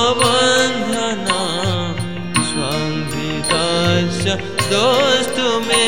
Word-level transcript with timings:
सुवर्धितात्मगूढभावबन्धना 0.02 1.40
संविदास्य 2.52 4.30
दोस्तु 4.72 5.48
मे 5.68 5.86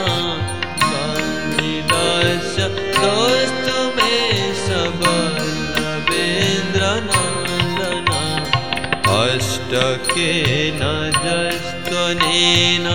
अष्टकेन 9.83 10.81
जस्त्वनेन 11.23 12.85